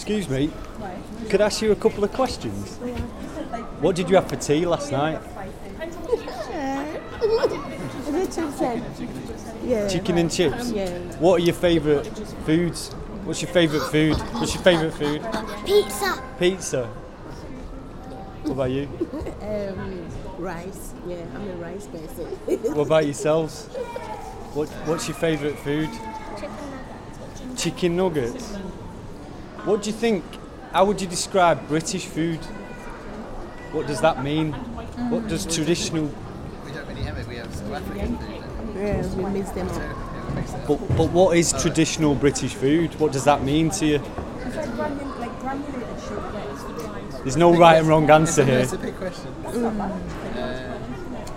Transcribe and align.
Excuse 0.00 0.30
me, 0.30 0.50
could 1.28 1.42
I 1.42 1.44
ask 1.44 1.60
you 1.60 1.72
a 1.72 1.76
couple 1.76 2.02
of 2.02 2.10
questions? 2.14 2.78
What 3.80 3.94
did 3.94 4.08
you 4.08 4.16
have 4.16 4.30
for 4.30 4.36
tea 4.36 4.64
last 4.64 4.90
night? 4.90 5.20
Yeah. 9.62 9.88
Chicken 9.88 10.16
and 10.16 10.30
chips? 10.32 10.72
Yeah. 10.72 10.88
What 11.18 11.42
are 11.42 11.44
your 11.44 11.54
favourite 11.54 12.06
foods? 12.46 12.94
What's 13.24 13.42
your 13.42 13.50
favourite 13.50 13.90
food? 13.90 14.16
What's 14.40 14.54
your 14.54 14.62
favourite 14.62 14.94
food? 14.94 15.22
Pizza. 15.66 16.22
Pizza. 16.38 16.86
What 18.44 18.52
about 18.52 18.70
you? 18.70 18.88
Um, 19.42 20.08
rice. 20.38 20.94
Yeah, 21.06 21.26
I'm 21.34 21.46
a 21.46 21.56
rice 21.56 21.86
person. 21.88 22.24
What 22.74 22.86
about 22.86 23.04
yourselves? 23.04 23.66
What, 24.54 24.70
what's 24.86 25.08
your 25.08 25.18
favourite 25.18 25.58
food? 25.58 25.90
Chicken 27.54 27.96
nuggets. 27.96 28.56
What 29.64 29.82
do 29.82 29.90
you 29.90 29.96
think? 29.96 30.24
How 30.72 30.84
would 30.84 31.00
you 31.00 31.06
describe 31.06 31.68
British 31.68 32.06
food? 32.06 32.38
What 33.72 33.86
does 33.86 34.00
that 34.00 34.24
mean? 34.24 34.52
What 35.10 35.28
does 35.28 35.44
traditional? 35.44 36.10
We 36.64 36.72
don't 36.72 36.86
really 36.88 37.02
have 37.02 37.18
it. 37.18 37.26
We 37.28 37.36
have 37.36 37.54
South 37.54 37.72
African 37.72 38.16
food. 38.16 38.42
yeah, 38.74 39.14
we 39.16 39.24
mix 39.38 39.50
them 39.50 39.68
up. 39.68 39.76
Yeah, 39.76 40.28
we 40.28 40.34
mix 40.36 40.52
it. 40.54 40.66
But, 40.66 40.96
but 40.96 41.10
what 41.10 41.36
is 41.36 41.52
traditional 41.52 42.14
British 42.14 42.54
food? 42.54 42.98
What 42.98 43.12
does 43.12 43.24
that 43.24 43.42
mean 43.44 43.70
to 43.70 43.86
you? 43.86 44.02
There's 47.22 47.36
no 47.36 47.54
right 47.54 47.76
and 47.76 47.86
wrong 47.86 48.08
answer 48.08 48.44
here. 48.44 48.60
It's 48.60 48.72
a 48.72 48.78
big 48.78 48.96
question. 48.96 49.34
Mm. 49.42 49.80
Uh, 49.80 50.59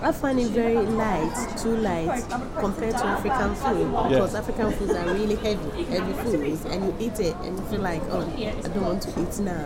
I 0.04 0.12
find 0.12 0.38
it 0.38 0.48
very 0.50 0.76
light, 0.76 1.34
too 1.58 1.78
light 1.78 2.26
compared 2.58 2.92
to 2.92 3.06
African 3.06 3.56
food 3.56 4.10
because 4.10 4.36
African 4.36 4.74
foods 4.74 4.92
are 4.92 5.06
really 5.14 5.36
heavy, 5.36 5.84
heavy 5.86 6.14
foods, 6.24 6.66
and 6.66 6.84
you 6.84 6.96
eat 7.00 7.22
it 7.22 7.34
and 7.38 7.58
you 7.58 7.66
feel 7.68 7.80
like, 7.80 8.02
oh, 8.10 8.30
I 8.36 8.52
don't 8.68 8.82
want 8.82 9.02
to 9.04 9.10
eat 9.22 9.40
now. 9.40 9.66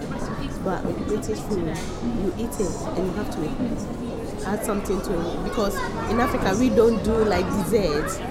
But 0.64 0.86
with 0.86 1.08
British 1.08 1.40
food, 1.40 1.76
you 2.22 2.34
eat 2.38 2.54
it 2.54 2.76
and 2.96 3.08
you 3.08 3.14
have 3.14 3.32
to 3.32 4.48
add 4.48 4.64
something 4.64 5.02
to 5.02 5.14
it 5.14 5.44
because 5.44 5.76
in 6.12 6.20
Africa 6.20 6.56
we 6.60 6.70
don't 6.70 7.04
do 7.04 7.16
like 7.26 7.46
dessert. 7.64 8.22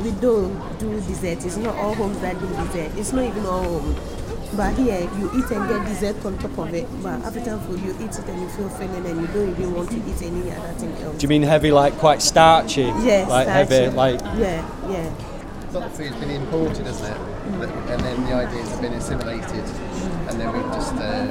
We 0.00 0.10
don't 0.10 0.78
do 0.78 1.00
dessert. 1.00 1.46
It's 1.46 1.56
not 1.56 1.76
all 1.76 1.94
homes 1.94 2.20
that 2.20 2.38
do 2.40 2.46
dessert. 2.46 2.92
It's 2.98 3.14
not 3.14 3.24
even 3.24 3.46
all 3.46 3.62
homes. 3.62 4.23
But 4.56 4.74
here, 4.74 5.00
you 5.18 5.30
eat 5.34 5.50
and 5.50 5.68
get 5.68 5.84
dessert 5.86 6.24
on 6.24 6.38
top 6.38 6.56
of 6.58 6.72
it. 6.74 6.86
But 7.02 7.22
African 7.24 7.58
food, 7.60 7.80
you 7.80 7.90
eat 8.00 8.16
it 8.16 8.24
and 8.28 8.40
you 8.40 8.48
feel 8.50 8.68
filling 8.68 9.04
and 9.04 9.20
you 9.20 9.26
don't 9.28 9.50
even 9.50 9.74
want 9.74 9.90
to 9.90 9.96
eat 9.96 10.22
any 10.22 10.50
other 10.52 10.72
thing 10.74 10.92
else. 11.02 11.18
Do 11.18 11.24
you 11.24 11.28
mean 11.28 11.42
heavy, 11.42 11.72
like 11.72 11.94
quite 11.98 12.22
starchy? 12.22 12.82
Yes, 12.82 13.28
Like 13.28 13.48
heavy, 13.48 13.88
like 13.88 14.20
Yeah, 14.20 14.62
yeah. 14.88 15.33
A 15.74 15.78
lot 15.78 15.86
of 15.88 15.96
food's 15.96 16.14
been 16.18 16.30
imported, 16.30 16.86
hasn't 16.86 17.16
it? 17.16 17.20
And 17.90 18.00
then 18.00 18.24
the 18.26 18.32
ideas 18.32 18.68
have 18.68 18.80
been 18.80 18.92
assimilated, 18.92 19.64
and 20.28 20.40
then 20.40 20.52
we've 20.52 20.72
just 20.72 20.94
uh, 20.94 21.26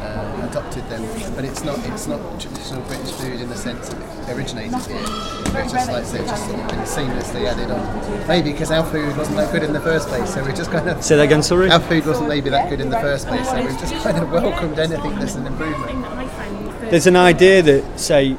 uh, 0.00 0.48
adopted 0.48 0.88
them. 0.88 1.02
But 1.36 1.44
it's 1.44 1.62
not 1.64 1.78
it's 1.86 2.06
not 2.06 2.40
traditional 2.40 2.80
British 2.84 3.12
food 3.12 3.42
in 3.42 3.48
the 3.50 3.56
sense 3.56 3.90
that 3.90 4.30
it 4.30 4.34
originated 4.34 4.80
here. 4.86 4.96
It's 4.96 5.72
just 5.72 5.90
like 5.90 6.00
I 6.00 6.02
said, 6.02 6.26
just 6.26 6.46
sort 6.46 6.60
of 6.60 6.68
been 6.68 6.78
seamlessly 6.78 7.46
added 7.46 7.70
on. 7.70 8.26
Maybe 8.26 8.52
because 8.52 8.70
our 8.70 8.86
food 8.86 9.14
wasn't 9.18 9.36
that 9.36 9.52
good 9.52 9.62
in 9.62 9.74
the 9.74 9.80
first 9.82 10.08
place, 10.08 10.32
so 10.32 10.42
we're 10.42 10.56
just 10.56 10.70
kind 10.70 10.88
of 10.88 11.04
Say 11.04 11.16
that 11.16 11.24
again, 11.24 11.42
sorry. 11.42 11.68
our 11.70 11.80
food 11.80 12.06
wasn't 12.06 12.30
maybe 12.30 12.48
that 12.48 12.70
good 12.70 12.80
in 12.80 12.88
the 12.88 13.00
first 13.00 13.28
place, 13.28 13.46
so 13.46 13.56
we've 13.56 13.78
just 13.78 13.92
kind 14.02 14.16
of 14.16 14.30
welcomed 14.30 14.78
anything 14.78 15.14
that's 15.16 15.34
an 15.34 15.46
improvement. 15.46 16.90
There's 16.90 17.06
an 17.06 17.16
idea 17.16 17.60
that 17.60 18.00
say 18.00 18.34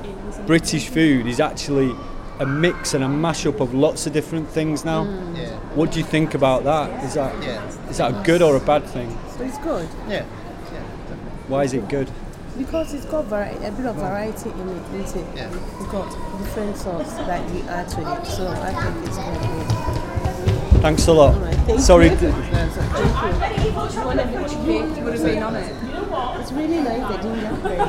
British 0.48 0.90
food 0.90 1.28
is 1.28 1.40
actually 1.40 1.96
a 2.40 2.46
mix 2.46 2.94
and 2.94 3.04
a 3.04 3.08
mashup 3.08 3.60
of 3.62 3.74
lots 3.74 4.06
of 4.08 4.14
different 4.14 4.50
things 4.50 4.84
now. 4.84 5.06
Mm. 5.06 5.38
Yeah, 5.38 5.56
What 5.76 5.92
do 5.92 6.00
you 6.00 6.06
think 6.06 6.34
about 6.34 6.64
that? 6.66 6.90
Is 7.04 7.14
that 7.14 7.34
yeah, 7.44 7.64
is 7.90 7.98
that 7.98 8.12
a 8.12 8.14
good 8.24 8.42
or 8.42 8.56
a 8.56 8.60
bad 8.60 8.84
thing? 8.86 9.10
So 9.38 9.44
it's 9.44 9.58
good 9.60 9.88
yeah, 10.10 10.26
yeah. 10.74 10.82
Why 11.48 11.64
is 11.64 11.74
it 11.74 11.88
good? 11.90 12.10
because 12.58 12.94
it's 12.94 13.06
got 13.08 13.26
vari- 13.26 13.54
a 13.68 13.72
bit 13.72 13.86
of 13.86 13.96
variety 13.98 14.50
in 14.50 14.70
it, 14.70 14.94
isn't 15.04 15.20
it? 15.20 15.26
Yeah. 15.36 15.50
It's 15.80 15.92
got 15.92 16.10
different 16.40 16.78
sauce 16.78 17.14
that 17.28 17.42
you 17.54 17.62
add 17.68 17.90
to 17.90 18.00
it. 18.00 18.26
So 18.26 18.48
I 18.48 18.72
think 18.74 19.06
it's 19.08 19.18
quite 19.18 19.42
good. 19.42 19.68
Thanks 20.82 21.08
a 21.08 21.12
lot. 21.12 21.34
Alright, 21.36 21.56
thank 21.68 21.80
Sorry. 21.82 22.10
you. 22.12 22.16
d- 22.16 22.26
It's 22.28 22.38
really 26.52 26.80
nice, 26.80 27.08
the 27.12 27.18
ginger 27.22 27.54
bread. 27.62 27.80